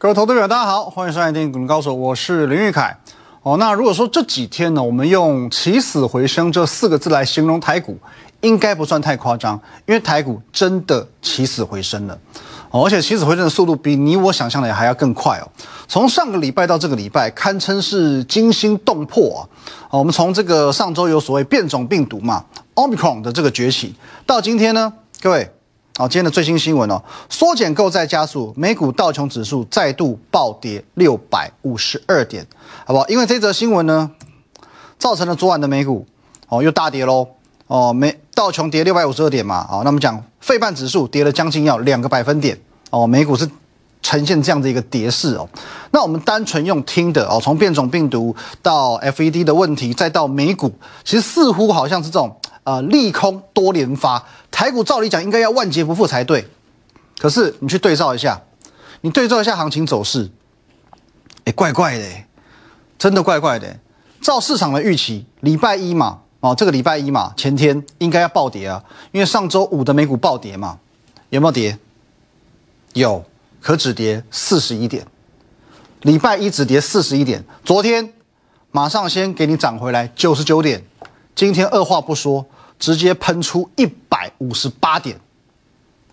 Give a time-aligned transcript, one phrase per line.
[0.00, 2.96] 各位投资者，大家好，欢迎收看《电影股民高手》，我是林玉凯。
[3.42, 7.98] 哦，那如果说这几天呢，我们用“起死回生”这四个字来形容台股，
[8.40, 12.16] 应该不算太夸张，因为台股真的起死回生了。
[12.70, 15.48] 哦，而且起死回生的速度比你我想象的还要更快哦。
[15.88, 19.42] 从上个礼拜到这个礼拜，堪称是惊心动魄啊！
[19.90, 22.44] 哦，我们从这个上周有所谓变种病毒嘛
[22.76, 25.50] ，Omicron 的这个崛起，到今天呢，各位。
[25.98, 32.46] 好，今天的最新新闻哦，缩减购债加速，美股道琼指数再度暴跌六百五十二点，
[32.86, 33.04] 好不好？
[33.08, 34.08] 因为这则新闻呢，
[34.96, 36.06] 造成了昨晚的美股
[36.50, 37.26] 哦又大跌喽
[37.66, 42.56] 哦，美道琼跌六百五十二点嘛，好，那么讲费半指数跌了将近要两个百分点
[42.90, 43.50] 哦，美股是
[44.00, 45.48] 呈现这样的一个跌势哦。
[45.90, 52.32] 那我们单纯用听的哦，从变种病毒到 FED 的问题，再到美股，其实似乎好像是这种。
[52.68, 56.46] 呃，利空多连发，台股照理讲应该要万劫不复才对，
[57.18, 58.38] 可是你去对照一下，
[59.00, 60.30] 你对照一下行情走势，
[61.44, 62.04] 哎，怪怪的，
[62.98, 63.74] 真的怪怪的。
[64.20, 70.78] 照市场的预期，礼拜一嘛，哦，这个礼拜一嘛，前天应该要暴跌啊，因为上周五的美股暴跌嘛，
[71.30, 71.78] 有没有跌？
[72.92, 73.24] 有，
[73.62, 75.06] 可只跌四十一点，
[76.02, 78.12] 礼拜一只跌四十一点，昨天
[78.70, 80.84] 马上先给你涨回来九十九点，
[81.34, 82.44] 今天二话不说。
[82.78, 85.18] 直接喷出一百五十八点，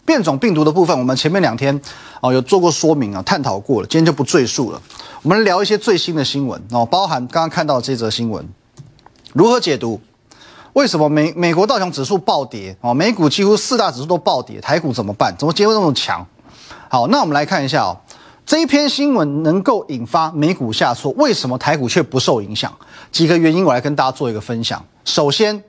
[0.04, 1.80] 变种病毒的部分，我们前面两天
[2.22, 4.82] 哦有做过说明啊，探讨过了，今天就不赘述了。
[5.22, 8.48] 我们聊一些最新的新闻哦，包含刚刚看到这则新闻，
[9.34, 10.02] 如何解读？
[10.74, 12.94] 为什么美美国道琼指数暴跌哦？
[12.94, 15.36] 美股几乎四大指数都暴跌，台股怎么办？
[15.38, 16.26] 怎么结果那么强？
[16.90, 17.98] 好，那我们来看一下哦，
[18.46, 22.74] 这一篇新闻能够引发美股下挫，为什么台股却不受影响？
[23.12, 24.84] 几个原因，我来跟大家做一个分享。
[25.06, 25.64] 首先。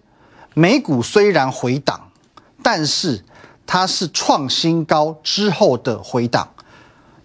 [0.58, 2.00] 美股虽然回档，
[2.62, 3.22] 但是
[3.66, 6.48] 它是创新高之后的回档，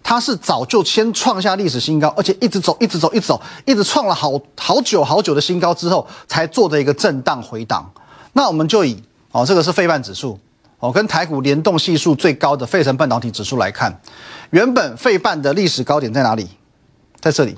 [0.02, 7.90] 它是早就先创下历史新高，而且一直走，一直走，一直走，一直创了好好久好久的新高之后，才做的一个震荡回档。
[8.34, 10.38] 那我们就以哦，这个是费半指数
[10.80, 13.98] 哦，跟台股联动系数最高的费城半导体指数来看，
[14.50, 16.46] 原本费半的历史高点在哪里？
[17.18, 17.56] 在这里，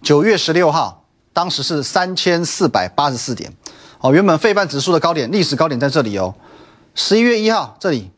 [0.00, 3.52] 九月十六号，当时是三千四百八十四点。
[4.00, 6.34] 哦，原本费半指数的高点，历史高点在这里哦，
[6.94, 8.10] 十一月一号这里，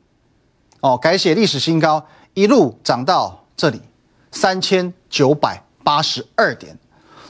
[0.81, 3.83] 哦，改写历史新高，一路涨到这里，
[4.31, 6.79] 三千九百八十二点，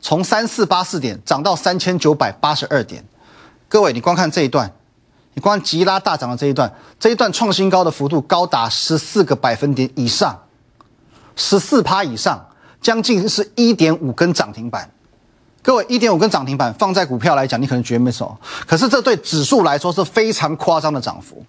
[0.03, 3.03] 从三四八四点涨到三千九百八十二点。
[3.71, 4.71] 各位，你光看这一段，
[5.33, 6.71] 你光急拉大涨的这一段，
[7.01, 10.39] 这一段创新高的幅度高达十四个百分点以上，
[11.37, 12.49] 十四趴以上，
[12.83, 14.91] 将近是一点五根涨停板。
[15.63, 21.45] 各位，一点五跟涨停板放在股票来讲，你可能觉得没什么，可是这对指数来说是非常夸张的涨幅。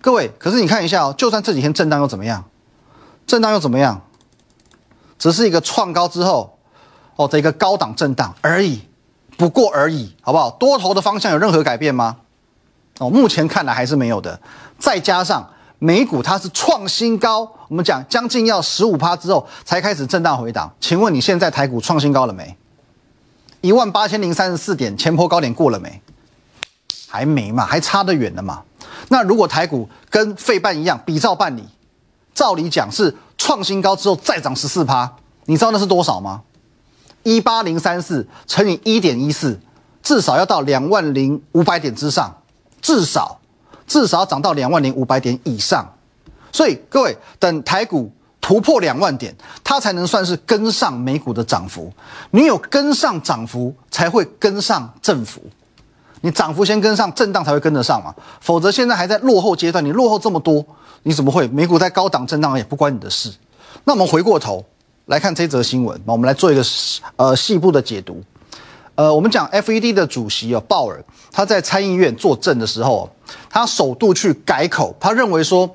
[0.00, 2.42] 各位，可是你看一下哦，就算这几天震荡又怎么样？
[3.26, 4.00] 震荡又怎么样？
[5.18, 6.58] 只是一个创高之后
[7.16, 8.80] 哦的一个高档震荡而已，
[9.36, 10.50] 不过而已，好不好？
[10.52, 12.16] 多头的方向有任何改变吗？
[12.98, 14.40] 哦，目前看来还是没有的。
[14.78, 15.46] 再加上
[15.78, 20.72] 美股它是创新高，我们讲将近要十五趴之后才开始震荡回档。
[20.80, 22.56] 请问你现在台股创新高了没？
[23.64, 26.02] 一万八千零三十四点前坡高点过了没？
[27.08, 28.62] 还没嘛，还差得远的嘛。
[29.08, 31.66] 那如果台股跟费半一样，比照办理，
[32.34, 35.10] 照理讲是创新高之后再涨十四趴，
[35.46, 36.42] 你知道那是多少吗？
[37.22, 39.58] 一八零三四乘以一点一四，
[40.02, 42.36] 至少要到两万零五百点之上，
[42.82, 43.40] 至少
[43.86, 45.90] 至少要涨到两万零五百点以上。
[46.52, 48.12] 所以各位，等台股。
[48.44, 49.34] 突破两万点，
[49.64, 51.90] 它才能算是跟上美股的涨幅。
[52.30, 55.40] 你有跟上涨幅，才会跟上振幅。
[56.20, 58.14] 你涨幅先跟上，震荡才会跟得上嘛。
[58.42, 60.62] 否则现在还在落后阶段，你落后这么多，
[61.04, 61.48] 你怎么会？
[61.48, 63.32] 美股在高档震荡也不关你的事。
[63.82, 64.62] 那我们回过头
[65.06, 66.62] 来看这则新闻，我们来做一个
[67.16, 68.22] 呃细部的解读。
[68.94, 73.08] 呃，我们讲 FED 的主席哦鲍尔，他在参议院作证的时候，
[73.48, 75.66] 他首度去改口，他认为说。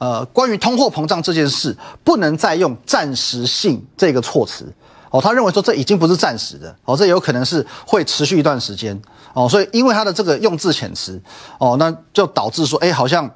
[0.00, 4.64] 呃，关于通货膨胀这件事，不能再用暂时性这个措辞
[5.10, 5.20] 哦。
[5.20, 8.98] 他认为说这已经不是暂时的哦，这有可能是会持续一段时间
[9.34, 9.46] 哦。
[9.46, 11.20] 所以因为他的这个用字遣词
[11.58, 13.30] 哦，那就导致说，哎，好像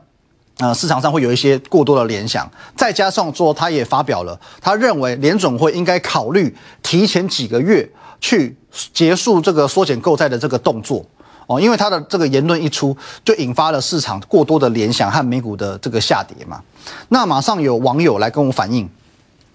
[0.56, 2.50] 呃市场上会有一些过多的联想。
[2.75, 7.87] 再加上说，他也发表了，他认为联准会应该考虑提前几个月
[8.22, 8.56] 去
[8.94, 11.05] 结束这个缩减购债的这个动作。
[11.46, 16.61] 哦，因为他的这个言论一出，就引发了市场过多的联想和美股的这个下跌嘛。
[17.08, 18.88] 那马上有网友来跟我反映，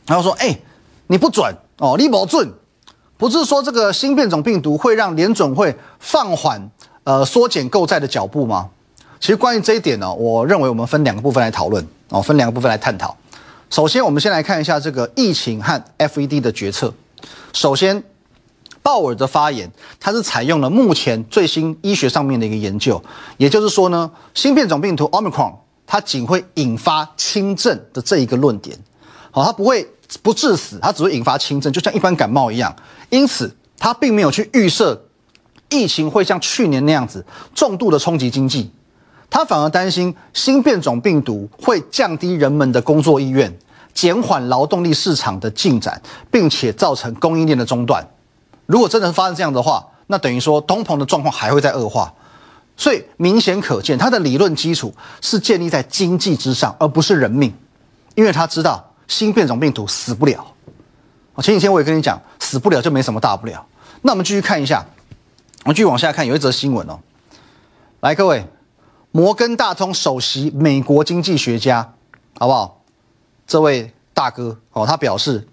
[0.06, 0.58] 然后说：“哎，
[1.08, 2.52] 你不准哦，你不准，
[3.18, 6.70] 不是说这个新变种病毒会让联准会放缓
[7.04, 8.70] 呃缩减购债的脚步吗？”
[9.20, 13.16] 其实关于这一点呢，我认为我们分两个部分来讨论哦，分两个部分来探讨。
[13.70, 16.94] 首先，我们先来看一下这个疫情和 FED 的决策。
[17.52, 18.02] 首先，
[18.82, 23.02] 鲍尔的发言，他是采用了目前最新医学上面的一个研究，
[23.38, 25.54] 也就是说呢，新变种病毒 Omicron
[25.86, 28.78] 它仅会引发轻症的这一个论点，
[29.32, 29.88] 好，它不会
[30.22, 32.76] 不致死，它只会引发轻症，就像一般感冒一样。
[33.10, 35.06] 因此，他并没有去预设
[35.70, 38.72] 疫情会像去年那样子重度的冲击经济，
[39.30, 43.56] 他反而担心新变种病毒会降低人们的工作意愿，
[43.94, 46.00] 减缓劳动力市场的进展，
[46.30, 48.08] 并且造成供应链的中断。
[48.70, 52.14] 如果真的发生这样的话，那等于说通膨的状况还会再恶化。
[52.78, 57.52] 所以明显可见，他的理论基础是建立在经济之上，而不是人命，
[58.14, 60.46] 因为他知道新变种病毒死不了。
[61.38, 63.66] 前几天我也跟你讲，死不了就没什么大不了。
[64.04, 64.86] 那我们继续看一下，
[65.64, 67.00] 我们继续往下看，有一则新闻哦。
[68.02, 68.46] 来，各位，
[69.12, 71.96] 摩根大通首席美国经济学家，
[72.38, 72.84] 好不好？
[73.48, 75.48] 这位大哥哦，他表示，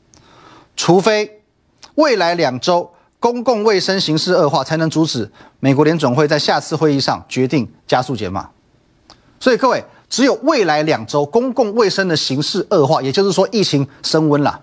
[0.77, 1.41] 除非
[1.95, 2.93] 未来两周。
[3.19, 5.31] 公共卫生形势恶化，才能阻止
[5.61, 8.49] 美国联准会在下次会议上决定加速减码。
[9.41, 14.61] 所以各位，只有未来两周公共卫生的形势恶化，也就是说疫情升温了，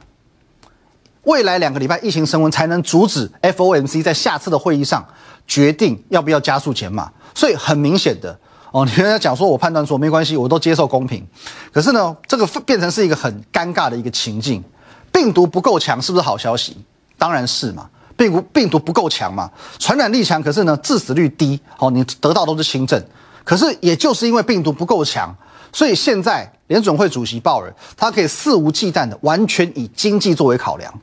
[1.24, 5.06] 未来两个礼拜疫情升温，才能阻止 FOMC 在下次的会议上
[5.48, 7.12] 决定要不要加速减码。
[7.36, 8.38] 所以很明显的
[8.72, 11.26] 哦，你跟他讲说，我判断说没关系，我都接受公平。
[11.72, 14.64] 可是呢，这个变成是一个很尴尬的一个情境。
[15.12, 16.78] 病毒不够强，是不是好消息？
[17.18, 17.88] 当然是嘛。
[18.16, 19.50] 病毒病毒不够强嘛，
[19.80, 23.04] 传染力强，可是呢致死率低，哦，你得到都是轻症。
[23.44, 25.36] 可是也就是因为病毒不够强，
[25.74, 30.94] 所以现在联准会主席鲍尔他可以肆无忌惮的完全以经济作为考量。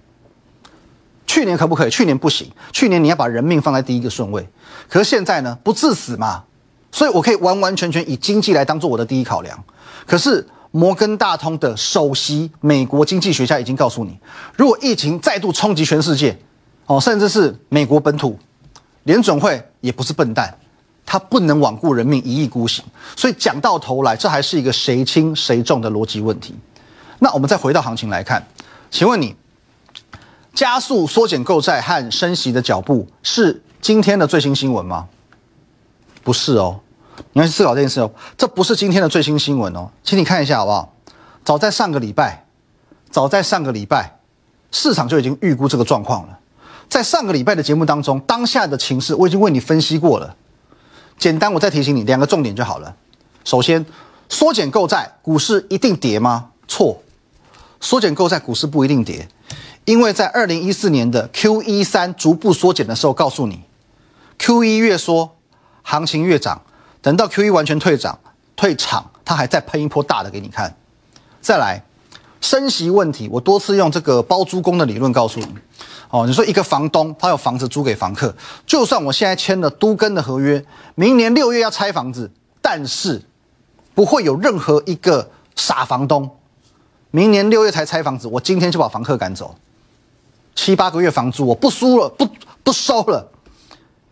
[1.27, 1.91] 去年可不可以？
[1.91, 4.49] 去年不行，去年你要把人命放在第一个顺位。
[4.89, 6.43] 可是现在呢，不致死嘛，
[6.91, 9.63] 所以我可以完完全全以经济来当做我的第一考量。
[10.07, 14.19] 可是摩根大通的首席美国经济学家已经告诉你，
[14.57, 16.39] 如果疫情再度冲击全世界。
[16.91, 18.37] 哦，甚至是美国本土
[19.05, 20.53] 联准会也不是笨蛋，
[21.07, 22.85] 他不能罔顾人命一意孤行，
[23.15, 26.53] 所以讲到头来，这还是一个谁轻谁重的逻辑问题。
[27.21, 28.45] 那我们再回到行情来看，
[28.91, 29.37] 请问你
[30.53, 35.07] 加速缩减购债和升息的脚步是今天的最新新闻吗？
[36.25, 36.81] 不是哦，
[37.35, 40.93] 你要去思考这件事哦，这不是今天的最新新闻哦，请你看一下好不好？
[41.45, 42.45] 早在上个礼拜，
[43.13, 44.19] 早在上个礼拜，
[44.73, 46.40] 市场就已经预估这个状况了。
[46.91, 50.37] 在上个礼拜的节目当中，当下的情势我已经为你分析过了。
[51.17, 52.97] 简单，我再提醒你两个重点就好了。
[53.45, 53.87] 首先，
[54.29, 56.51] 缩减购债，股市一定跌吗？
[56.67, 57.01] 错，
[57.81, 59.29] 缩减购债，股市不一定跌，
[59.85, 63.63] 因为在二零一四年的 Q 一三逐步缩减的时候，告诉你
[64.39, 65.37] ，Q 一越缩，
[65.83, 66.63] 行情越涨。
[67.01, 68.19] 等到 Q 一完全退涨、
[68.57, 70.77] 退场，它还在喷一波大的给你看。
[71.41, 71.85] 再来，
[72.41, 75.47] 升息问题，我多次用这个包租公的理论告诉你。
[76.11, 78.35] 哦，你说一个房东他有房子租给房客，
[78.67, 80.65] 就算我现在签了都更的合约，
[80.97, 82.29] 明年六月要拆房子，
[82.61, 83.23] 但是
[83.95, 86.29] 不会有任何一个傻房东，
[87.13, 89.55] 明年六月才拆房子，我今天就把房客赶走，
[90.57, 92.29] 七八个月房租我不输了，不
[92.65, 93.29] 不收了，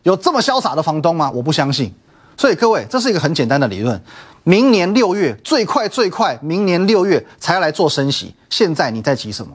[0.04, 1.30] 有这么潇洒的房东吗？
[1.34, 1.92] 我不相信。
[2.36, 4.00] 所以各位，这是一个很简单的理论，
[4.44, 9.52] 明年六月最快最快，明年六月才来做升息，现在你在急什么？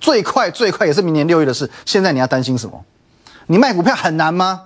[0.00, 1.70] 最快最快也是明年六月的事。
[1.84, 2.84] 现在你要担心什么？
[3.46, 4.62] 你卖股票很难吗？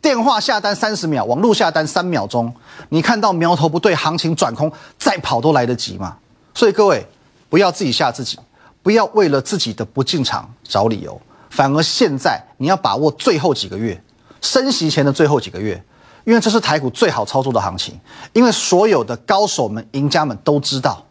[0.00, 2.52] 电话下单三十秒，网络下单三秒钟，
[2.90, 6.16] 你看到苗头不对，行情转空，再跑都来得及嘛。
[6.54, 7.06] 所以各位
[7.48, 8.38] 不要自己吓自己，
[8.82, 13.98] 不要为了自己的不进场找理由，反而现在你要把握最后几个月
[14.42, 15.82] 升息前的最后几个月，
[16.24, 17.98] 因为这是台股最好操作的行情，
[18.34, 21.02] 因为所有的高手们、赢家们都知道。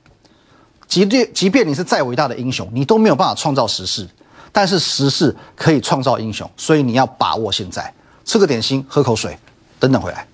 [0.87, 4.07] 即便即便你是再伟大的英雄，你都没有办法创造时势，
[4.51, 7.93] 但是时势可以创造英雄，所以你要把握现在。
[8.25, 9.37] 吃个点心，喝口水，
[9.79, 10.25] 等等回来。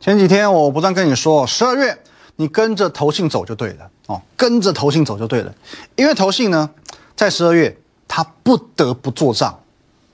[0.00, 1.98] 前几天我不断跟你说，十二月
[2.36, 5.54] 你跟着投信走就对了哦，跟着投信走就对了，
[5.96, 6.70] 因为投信呢，
[7.16, 9.60] 在十二月他不得不做账，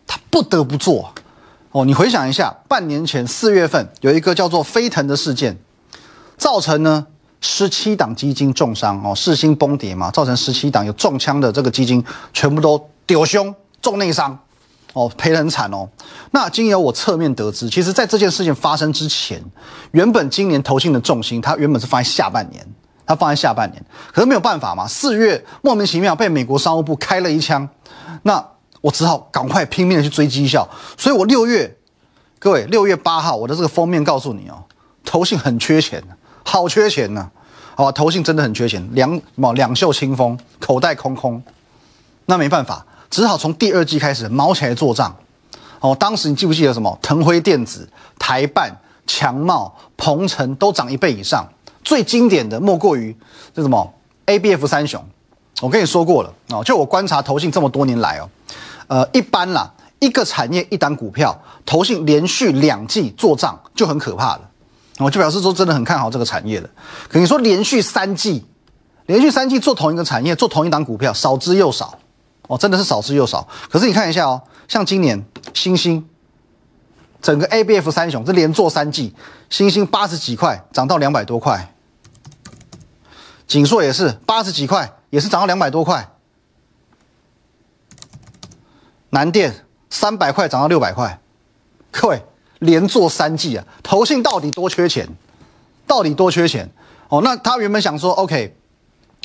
[0.07, 1.15] 他不得不做
[1.71, 1.85] 哦。
[1.85, 5.57] 你回想一下，半年前四月份有一个叫做飞腾的事件。
[6.37, 7.07] 造成呢
[7.41, 14.39] 十七档基金重伤哦，四星崩跌嘛，造成十七档有中枪的这个基金全部都丢胸重内伤
[14.95, 15.87] 哦，赔得很惨哦。
[16.31, 19.43] 那经由我侧面得知，其实在这件事情发生之前，
[19.91, 22.67] 原本今年投信的重心，它原本是放在下半年，
[23.05, 27.69] 它放在下半年，可是没有办法嘛，四月莫名其妙被美国商务部开了一枪，
[28.23, 28.43] 那
[28.81, 31.77] 我只好赶快拼命的去追绩效，所以我六月，
[32.39, 34.65] 各位六月八号我的这个封面告诉你哦，
[35.05, 36.03] 投信很缺钱。
[36.45, 37.31] 好缺钱呢、
[37.75, 41.43] 好吧，投信真的很缺钱，两毛两袖清风，口袋空空。
[42.27, 45.15] 那没办法，只好从第二季开始毛起来做账。
[45.81, 46.97] 哦，当时你记不记得什么？
[47.03, 48.75] 腾辉电子、台办、
[49.07, 51.47] 强茂、鹏程都涨一倍以上。
[51.83, 53.15] 最经典的莫过于
[53.53, 53.93] 这什么
[54.27, 55.05] ABF 三雄。
[55.61, 58.29] 我跟你说过了哦，就我观察投信这么多年来哦，
[58.87, 64.51] 呃，一般啦，一个产业一档股票，投信连续两季做账就很可怕了。
[64.99, 66.71] 我就表示说真的很看好这个产业的。
[67.09, 68.47] 可你说连续三季，
[69.07, 71.99] 连续三季做同一个产业，做同一档股票，少之又少。
[72.47, 73.49] 哦，真的是少之又少。
[73.71, 75.25] 可是你看一下哦，像今年
[75.55, 76.07] 星星，
[77.23, 79.15] 整个 ABF 三雄这连做三季，
[79.49, 81.75] 星星八十几块涨到两百多块，
[83.47, 86.11] 锦硕也是八十几块，也是涨到两百多块。
[89.11, 91.19] 南电三百块涨到六百块，
[91.91, 92.23] 各位
[92.61, 95.09] 连做三季啊，投信到底多缺钱？
[95.87, 96.69] 到底多缺钱？
[97.09, 98.57] 哦，那他原本想说，OK。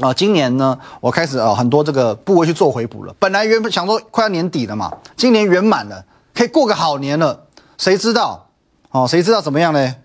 [0.02, 3.14] 啊，今年呢，我开始啊很多这个部位去做回补了。
[3.20, 7.48] 本来原本想说快要年底了嘛，今年圆满了，可以过个好年了。
[7.78, 8.48] 谁知道？
[8.92, 9.96] 哦，谁知道怎么样呢？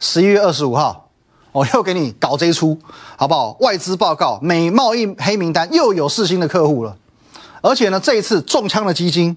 [0.00, 1.10] 十一月二十五号，
[1.52, 2.78] 我又给你搞这一出，
[3.16, 3.54] 好不好？
[3.60, 6.96] 外资报告，美贸易黑名单又有四新的客户了，
[7.60, 9.36] 而且呢，这一次中枪的基金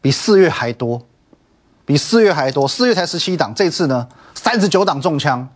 [0.00, 1.02] 比四月还多，
[1.90, 2.68] 比四月还多。
[2.68, 5.48] 四月才十七档，这次呢三十九档中枪。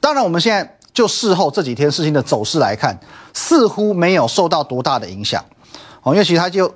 [0.00, 0.74] 当然，我们现在。
[0.94, 2.98] 就事后这几天事情的走势来看，
[3.32, 5.44] 似乎没有受到多大的影响
[6.02, 6.74] 哦，因为其实它就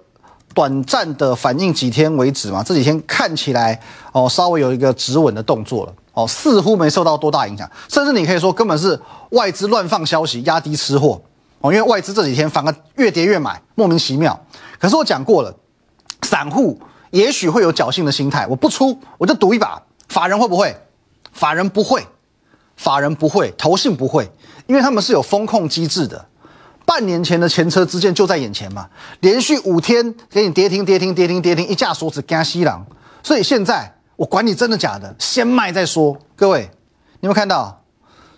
[0.55, 3.81] 短暂的反应几天为止嘛，这几天看起来
[4.13, 8.97] 哦稍微有一个止稳的动作了哦，似乎没受到多大影响，甚至你可以说根本是
[9.31, 11.21] 外资乱放消息压低吃货
[11.59, 14.39] 哦，因为外资这几天反而越跌越买，莫名其妙。
[14.79, 15.53] 可是我讲过了，
[16.21, 16.79] 散户
[17.13, 20.77] 也许会有侥幸的心态，我不出我就赌一把，法人会不会？
[21.33, 22.05] 法人不会。
[22.75, 24.29] 法人不会，投信不会，
[24.67, 26.27] 因为他们是有风控机制的。
[26.85, 28.89] 半年前的前车之鉴就在眼前嘛，
[29.21, 32.85] 连续五天给你跌停跌停跌停跌停，一架锁子加西郎。
[33.23, 36.17] 所以现在我管你真的假的，先卖再说。
[36.35, 36.63] 各位，
[37.21, 37.81] 你有没有看到？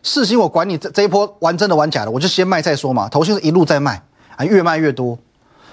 [0.02, 3.08] 世新我管你这这一波玩真的玩假的，我就先卖再说嘛。
[3.08, 4.02] 投信是一路在卖
[4.36, 5.16] 啊，越卖越多。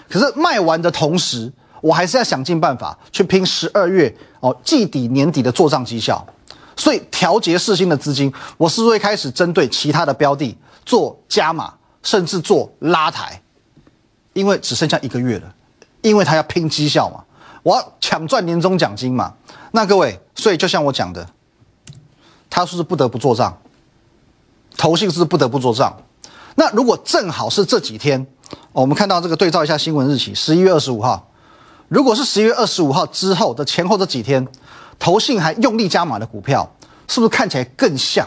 [0.10, 6.26] 可是卖完的同时，我还是要想尽办法去拼十二月哦季底年底的做账绩效。
[6.78, 13.40] 所以调节市心的资金，我是会开始针对其他的标的做加码，甚至做拉抬？
[14.34, 15.54] 因为只剩下一个月了，
[16.02, 17.24] 因为他要拼绩效嘛，
[17.62, 19.34] 我要抢赚年终奖金嘛。
[19.72, 21.28] 那各位，所以就像我讲的，
[22.50, 23.56] 他是不是不得不做账？
[24.78, 25.96] 投信是不是不得不做账。
[26.56, 28.26] 那如果正好是这几天，
[28.72, 31.31] 我们看到这个对照一下新闻日期，十一月二十五号，
[31.92, 34.48] 如果是十一月二十五号之后的前后这几天。
[34.98, 36.72] 投信还用力加码的股票，
[37.08, 38.24] 是不是看起来更像？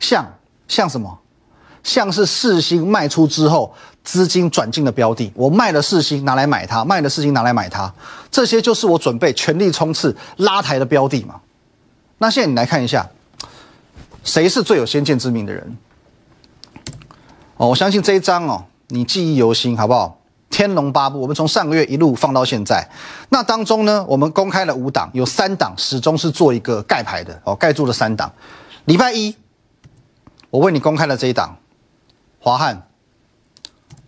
[0.00, 0.26] 像
[0.66, 1.18] 像什么？
[1.84, 5.30] 像是世新卖出之后资金转进的标的。
[5.34, 7.92] 我卖了世新，拿来买它；卖了世新，拿来买它。
[8.30, 11.38] 这些就是我准备全力冲刺拉抬的标的嘛。
[12.16, 13.06] 那现在你来看一下，
[14.24, 15.76] 谁是最有先见之明的人？
[17.58, 20.18] 哦，我相信这一张哦，你记忆犹新，好不好？
[20.56, 22.82] 天龙八部，我们从上个月一路放到现在，
[23.28, 28.32] 那当中呢，我们公开了五档，有三档始终是做一个盖牌的哦，盖住了三档。
[28.86, 29.36] 礼拜一，
[30.48, 31.58] 我为你公开了这一档，
[32.40, 32.88] 华汉。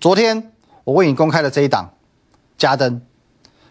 [0.01, 0.51] 昨天
[0.85, 1.91] 我为你公开了这一档，
[2.57, 3.03] 嘉登。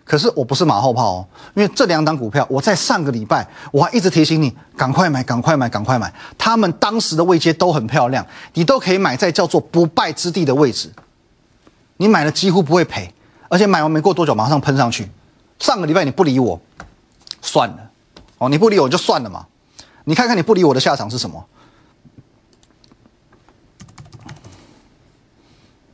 [0.04, 6.14] 可是我不是马后炮哦，因为这两档股票，我在上个礼拜我还一直提醒你，赶快买，赶快买，赶快买。
[6.38, 10.92] 他们当时的位阶都很漂亮，你都可以买在叫做不败之地的位置。
[11.98, 13.14] 你买了几乎不会赔，
[13.50, 15.10] 而且买完没过多久马上喷上去。
[15.60, 16.60] 上个礼拜你不理我，
[17.42, 17.92] 算了，
[18.38, 19.48] 哦，你不理我就算了嘛。
[20.06, 21.46] 你看看你不理我的下场是什么？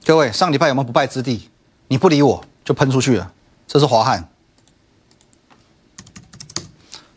[0.05, 1.49] 各位，上礼拜有没有不败之地？
[1.87, 3.31] 你不理我就喷出去了。
[3.65, 4.27] 这是华汉，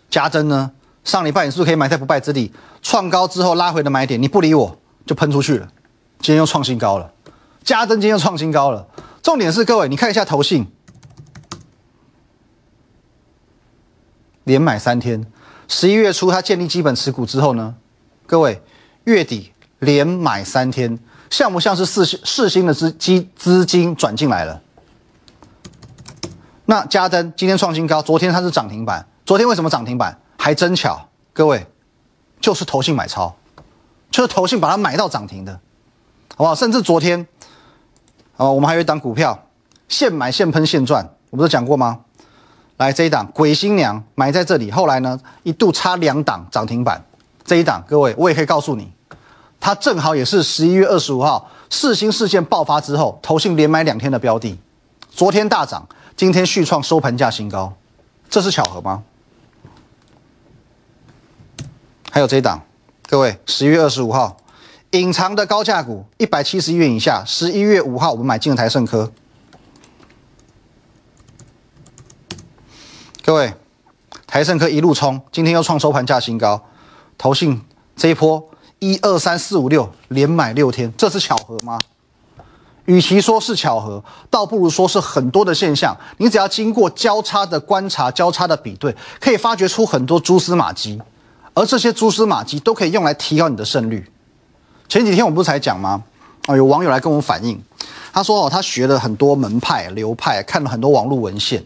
[0.09, 0.71] 加珍呢？
[1.05, 2.53] 上礼拜你是不是可以买在不败之地？
[2.81, 5.69] 创高之后拉回的买点，你不理我就喷出去了。
[6.21, 7.13] 今天又创新高了。
[7.67, 8.87] 加登今天又创新高了，
[9.21, 10.71] 重点是各位，你看一下投信，
[14.45, 15.27] 连买三天，
[15.67, 17.75] 十一月初它建立基本持股之后呢，
[18.25, 18.63] 各位
[19.03, 20.97] 月底连买三天，
[21.29, 24.63] 像不像是四四星的资基资金转进来了？
[26.67, 30.17] 那加登今天创新高，昨天它是涨停板，昨天为什么涨停板？
[30.39, 31.67] 还真巧，各位
[32.41, 33.35] 就是投信买超，
[34.09, 35.59] 就是投信把它买到涨停的，
[36.37, 36.55] 好不好？
[36.55, 37.27] 甚至昨天。
[38.37, 39.47] 哦，我们还有一档股票，
[39.89, 42.01] 现买现喷现赚，我不是讲过吗？
[42.77, 47.03] 来这一档鬼新娘买在这里，后来呢一度差两档涨停板，
[47.43, 48.93] 这一档，各位我也可以告诉你，
[49.59, 54.59] 它正好也是十一月二十五号四新事件爆发之后，投信连买两天的标的，
[55.11, 57.73] 昨天大涨，今天续创收盘价新高，
[58.29, 59.03] 这是巧合吗？
[62.11, 62.61] 还有这一档，
[63.09, 64.37] 各位十一月二十五号
[65.01, 69.13] 隐藏的高价股一百七十元以下，十一月五号我们买进了台盛科，
[73.23, 73.53] 各位。
[74.27, 76.61] 台盛科一路冲，今天又创收盘价新高。
[77.17, 77.63] 投信
[77.95, 78.51] 这一波
[78.81, 81.79] 一二三四五六连买六天，这是巧合吗？
[82.85, 85.97] 与其说是巧合，倒不如说是很多的现象。
[86.19, 91.01] 你只要经过交叉的观察、交叉的比对，可以发掘出很多蛛丝马迹，
[91.55, 94.11] 而这些蛛丝马迹都可以用来提高你的胜率。
[94.89, 96.03] 前几天我不是才讲吗？
[96.47, 97.61] 啊，有网友来跟我反映。
[98.13, 101.63] 他说：“哦，他学了很多门派流派，看了很多网络文献，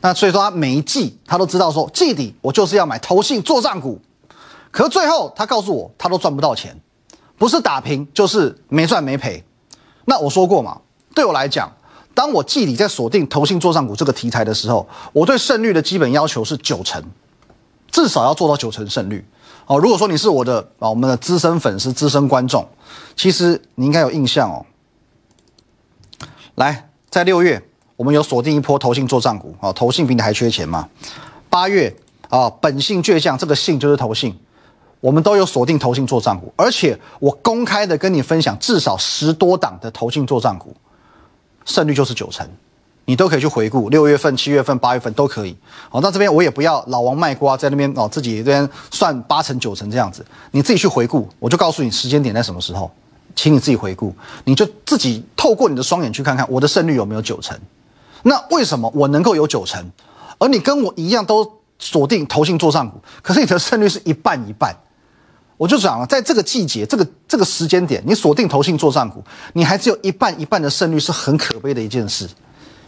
[0.00, 4.00] 那所以说他每一季他都知道说季底我就是要买投信做账股，
[4.72, 6.76] 可最后他告诉我他都赚不到钱，
[7.38, 9.44] 不是打平就是没赚没赔。
[10.06, 10.76] 那我说过嘛，
[11.14, 11.70] 对我来讲，
[12.14, 17.00] 当我季底在锁定投信做账股这个题材的时候，我对胜率的基本要求是九成，
[17.92, 19.24] 至少要做到九成胜率。
[19.66, 22.68] 哦，如果说你是我的啊我们的资深粉丝、资深观众，
[23.16, 24.66] 其实你应该有印象哦。”
[26.56, 27.62] 来，在六月，
[27.96, 30.88] 我们有锁定一波投信做账股啊，投信比你还缺钱吗？
[31.48, 31.94] 八月
[32.28, 34.38] 啊，本性倔强，这个性就是投信，
[35.00, 40.76] 我们都有锁定投信做账股，而且我公开的跟你分享至少十多档的投信做账股，
[41.64, 42.46] 胜率就是九成，
[43.04, 45.56] 你都可以去回顾六月份、七月份、八月份都可以。
[45.88, 52.90] 好，那这边我也不要老王卖瓜，在那边哦自己这边算八成九成这样子，你自己去回顾，我就告诉你时间点在什么时候。
[53.34, 57.58] 请你自己回顾，你就自己透过你的双眼去看看我的胜率有没有九成。
[58.24, 59.82] 那为什么我能够有九成，
[60.36, 64.76] 而你跟我一样都锁定投信做上股，可是你的胜率是一半一半？
[65.56, 72.28] 我就讲了，在这个季节、这个这个时间点，你锁定投信做上股，你还只有一半一半的胜率，是很可悲的一件事。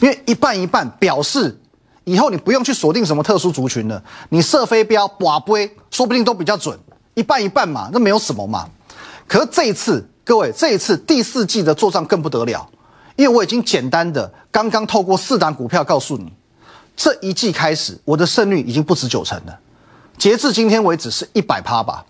[0.01, 1.59] 因为一半一半表示
[2.05, 6.79] 以后你不用去锁定什么特殊族群了，你射飞镖、寡杯，说不定都比较准。
[7.15, 8.69] 一半一半嘛，那没有什么嘛。
[9.27, 10.07] 可是这一次。
[10.27, 12.67] 各位，这一次第四季的做账更不得了，
[13.15, 16.33] 因为我已经简单的刚刚透过四档股票告诉你，
[16.97, 19.59] 这一季开始我的胜率已经不止九成了，
[20.17, 22.07] 截至今天为止是一百趴吧，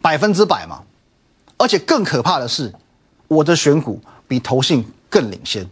[0.00, 0.82] 百分之百嘛，
[1.56, 2.72] 而且更可怕的是，
[3.26, 5.68] 我的选股比投信更领先。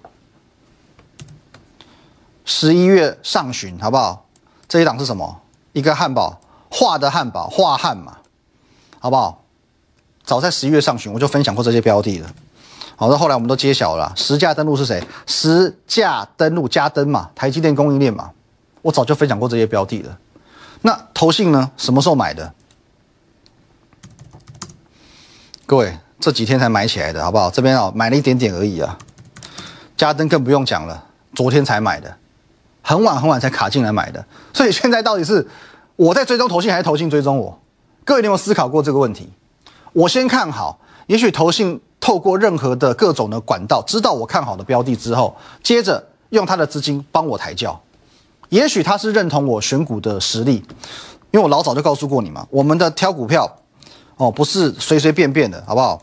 [2.46, 4.24] 十一月上旬好不好？
[4.68, 5.42] 这一档是什么？
[5.72, 8.16] 一个汉堡，画的汉堡，画汉嘛，
[8.98, 9.42] 好不好？
[10.24, 12.32] 早在十一月上旬，我就分享过这些标的了。
[12.96, 15.04] 好，那后来我们都揭晓了，实价登录是谁？
[15.26, 18.30] 实价登录加登嘛，台积电供应链嘛。
[18.80, 20.18] 我早就分享过这些标的了。
[20.82, 21.70] 那投信呢？
[21.76, 22.54] 什么时候买的？
[25.66, 27.50] 各位这几天才买起来的，好不好？
[27.50, 28.96] 这边啊，买了一点点而已啊。
[29.96, 31.04] 加登更不用讲了，
[31.34, 32.16] 昨天才买的，
[32.88, 34.24] 很晚很晚才卡进来买的。
[34.54, 35.44] 所以现在到底是
[35.96, 37.58] 我在追踪投信，还是投信追踪我？
[38.04, 39.28] 各位，你有没有思考过这个问题？
[39.92, 47.80] 我先看好，也许投信透过任何的各种的管道，知道我看好的标的之后，接着用他的资金帮我抬轿。
[48.50, 50.62] 也许他是认同我选股的实力，
[51.32, 53.56] 因为我老早就告诉过你嘛，我们的挑股票
[54.16, 56.00] 哦不是随随便便的，好不好？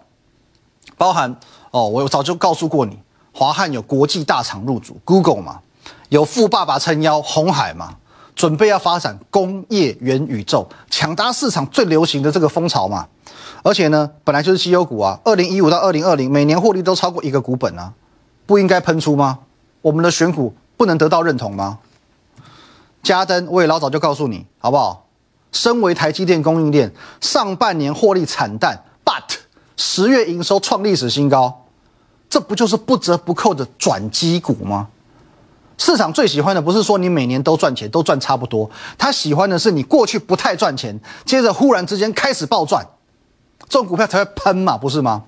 [0.98, 1.34] 包含
[1.72, 3.00] 哦，我早就告诉过你，
[3.32, 5.62] 华汉有国际大厂入主，Google 嘛，
[6.14, 7.96] 有富爸爸撑腰，红海嘛，
[8.36, 13.08] 准备要发展工业元宇宙，抢搭市场最流行的这个风潮嘛。
[13.64, 17.92] 而且呢，本来就是绩优股啊，二零一五到二零二零每年获利都超过一个股本啊，
[18.46, 19.40] 不应该喷出吗？
[19.82, 21.80] 我们的选股不能得到认同吗？
[23.02, 25.08] 嘉登，我也老早就告诉你，好不好？
[25.52, 29.38] 身为台积电供应链，上半年获利惨淡，but
[29.78, 31.66] 十月营收创历史新高，
[32.30, 34.90] 这不就是不折不扣的转机股吗？
[35.86, 42.88] 市场最喜欢的不是说你每年都赚钱，都赚差不多，他喜欢的是你过去不太赚钱，接着忽然之间开始暴赚。
[43.68, 45.26] 这种股票才会喷嘛，不是吗？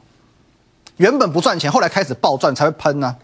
[0.95, 3.17] 原本不赚钱，后来开始暴赚才会喷呢。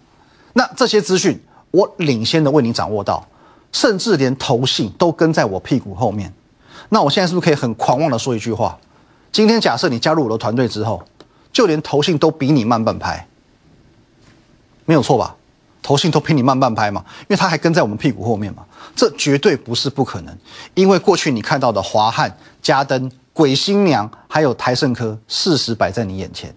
[0.52, 1.42] 那这些资讯
[1.72, 3.26] 我领先的为你掌握到，
[3.72, 6.34] 甚至连投信都跟在我屁股后面。
[6.90, 8.78] 那我现在是不是可以很狂妄的说一句话？
[9.32, 11.02] 今天假设你加入我的团队之后，
[11.54, 13.26] 就连投信都比你慢半拍，
[14.84, 15.38] 没有错吧？
[15.82, 18.64] 投信都比你慢半拍嘛，因为他还跟在我们屁股后面嘛。
[18.96, 20.38] 这绝对不是不可能，
[20.74, 23.12] 因为过去你看到的华汉、嘉登。
[23.34, 26.54] 鬼新娘还有台盛科，事实摆在你眼前。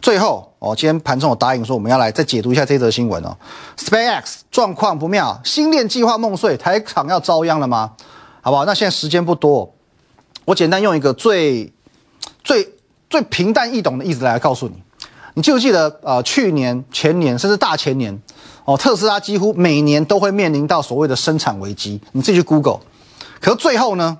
[0.00, 3.36] 最后，哦，今天盘中我答应说，我们要来再解读一下这则新闻哦。
[3.76, 7.92] SpaceX 状况不妙，星链计划梦碎，台厂要遭殃了吗？
[8.40, 8.64] 好不好？
[8.64, 9.70] 那现在时间不多，
[10.46, 11.70] 我简单用一个最
[12.42, 12.66] 最
[13.10, 14.82] 最平淡易懂的意思来告诉你。
[15.34, 18.18] 你记不记得呃，去年、前年甚至大前年，
[18.64, 22.00] 哦，特斯拉几乎每年都会面临到所谓的生产危机。
[22.12, 22.80] 你自己去 Google，
[23.40, 24.18] 可最后呢？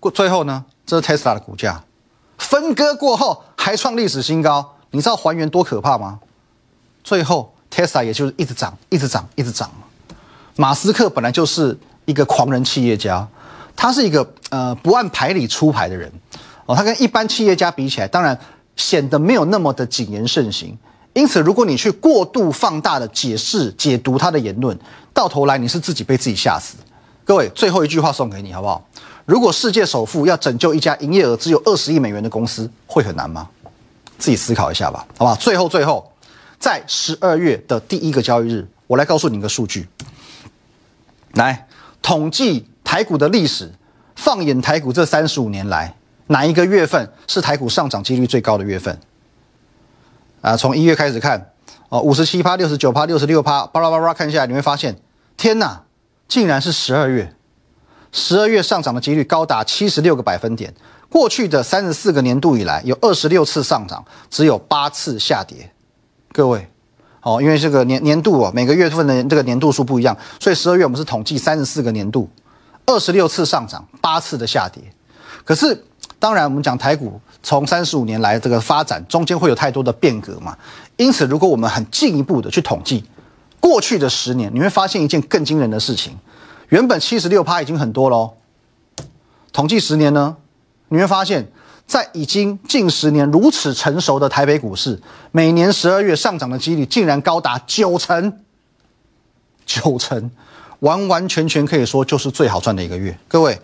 [0.00, 0.64] 过最后呢？
[0.86, 1.82] 这是 Tesla 的股价
[2.38, 4.74] 分割过后还创历史新高。
[4.92, 6.20] 你知道还原多可怕吗？
[7.02, 9.68] 最后 Tesla 也就是一直涨，一直涨，一直涨。
[10.54, 13.26] 马斯克本来就是一个狂人企业家，
[13.74, 16.10] 他是一个呃不按牌理出牌的人
[16.66, 16.76] 哦。
[16.76, 18.38] 他跟一般企业家比起来，当然
[18.76, 20.78] 显得没有那么的谨言慎行。
[21.16, 24.78] 因此，如果你去过度放大的解释、解读他的言论，
[25.14, 26.76] 到头来你是自己被自己吓死。
[27.24, 28.86] 各位，最后一句话送给你，好不好？
[29.24, 33.48] 如果世界首富要拯救一家营业额只有二十亿美元的公司，会很难吗？
[34.18, 35.34] 自己思考一下吧，好不好？
[35.36, 36.12] 最后，最后，
[36.58, 39.88] 在十二月的第一个交易日，我来告诉你一个数据。
[41.32, 41.66] 来
[42.02, 43.72] 统计台股的历史，
[44.16, 45.94] 放眼台股这三十五年来，
[46.26, 49.00] 哪一个月份是台股上涨几率最高的月份？
[50.46, 51.50] 啊，从一月开始看，
[51.88, 54.96] 哦，五十七趴、六十九趴、六十六趴，巴拉巴拉看下来，你会发现，
[55.36, 55.82] 天哪，
[56.28, 57.34] 竟然是十二月，
[58.12, 60.72] 十二月上涨的几率高达七十六个百分点。
[61.08, 65.72] 过去的三十四个年度以来，有二十六次上涨，只有八次下跌。
[66.30, 66.68] 各位。
[67.22, 72.30] 哦，因为这个年年度哦，每个月份的这个年度数不一样，所以十二月我们是统计三十四个年度，
[72.86, 74.80] 二十六次上涨，八次的下跌。
[75.44, 75.84] 可是，
[76.20, 80.58] 当然我们讲台股从三十五年来这个发展中间会有太多的变革嘛，
[80.96, 83.04] 因此如果我们很进一步的去统计
[83.60, 86.18] 过去的十年，你会发现一件更惊人的事情：
[86.70, 88.32] 原本七十六趴已经很多喽，
[89.52, 90.36] 统计十年呢，
[90.88, 91.46] 你会发现。
[91.86, 98.40] 在已经近十年如此成熟的台北股市，每年十二月上涨的几率竟然高达九成，
[99.64, 100.28] 九成，
[100.80, 103.16] 完完全全可以说就是最好赚的一个月。
[103.28, 103.60] 各位，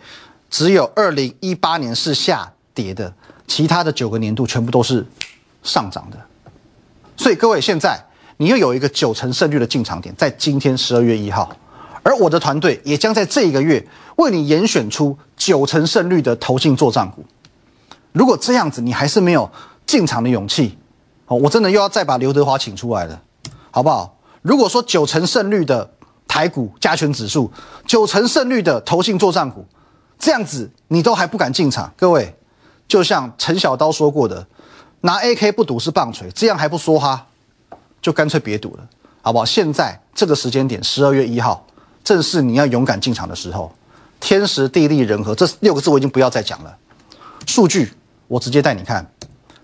[0.48, 3.12] 只有二零一八年是下跌的，
[3.52, 5.06] 其他的九个年度全部都是
[5.62, 6.16] 上涨的。
[7.18, 8.02] 所以各位，现在
[8.38, 11.54] 你又有一个九成胜率的进场点，在今天十二月一号，
[12.02, 13.86] 而我的团队也将在这一个月
[14.16, 17.22] 为你严选出九成胜率的投信做账股。
[18.12, 19.50] 如果这样子你还是没有
[19.84, 20.78] 进场的勇气，
[21.26, 23.20] 哦，我真的又要再把刘德华请出来了，
[23.70, 24.16] 好不好？
[24.40, 25.92] 如果说九成胜率的
[26.26, 27.52] 台股加权指数，
[27.86, 29.66] 九成胜率的投信做账股，
[30.18, 32.34] 这样子你都还不敢进场，各位，
[32.92, 34.46] 就像陈小刀说过的，
[35.00, 37.26] 拿 AK 不赌是棒槌，这样还不说哈，
[38.02, 38.86] 就干脆别赌了，
[39.22, 39.46] 好不好？
[39.46, 41.66] 现在这个时间点，十二月一号，
[42.04, 43.72] 正是你要勇敢进场的时候，
[44.20, 46.76] 天时地利人和这六个字我已经不要再讲了，
[47.46, 47.94] 数据。
[48.28, 49.10] 我直接带你看，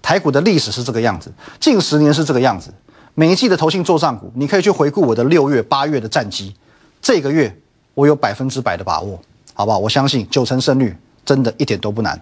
[0.00, 2.72] 台股的历史是这个样子，近十年是这个样子。
[3.14, 6.56] 每一季的投信做账股，你可以去回顾我的六月、八月的战绩。
[7.02, 7.54] 这个月
[7.92, 9.20] 我有百分之百的把握，
[9.52, 9.76] 好不好？
[9.76, 10.96] 我相信九成胜率
[11.28, 12.18] 真的一点都不难。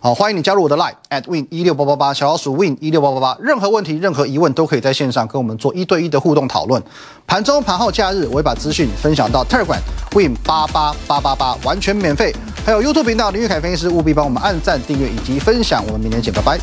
[0.00, 3.36] 好，欢迎你加入我的 Line at win 一六八八八小老鼠 win 一六八八八。
[3.38, 6.82] 任何问题、任何疑问都可以在线上跟我们做一对一的互动讨论。
[7.26, 9.78] 盘中、盘后、假日，我会把资讯分享到 Telegram
[10.14, 12.34] win 八八八八八，完全免费。
[12.64, 15.84] 还有 YouTube 频道林玉凯分析师，务必帮我们按赞、订阅以及分享。
[15.86, 16.58] 我们明天见，拜拜。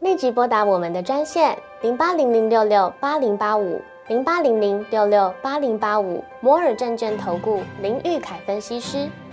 [0.00, 9.08] 立即拨打我们的专线零八零零六六八零八五零八零零六六八零八五摩尔证券投顾林玉凯分析师。